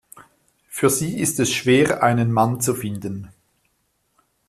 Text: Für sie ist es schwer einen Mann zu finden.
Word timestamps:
Für 0.67 0.89
sie 0.89 1.19
ist 1.19 1.39
es 1.39 1.53
schwer 1.53 2.01
einen 2.01 2.31
Mann 2.31 2.59
zu 2.59 2.73
finden. 2.73 3.29